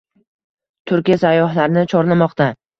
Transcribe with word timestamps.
Turkiya 0.93 1.19
sayyohlarni 1.25 1.87
chorlamoqda 1.95 2.53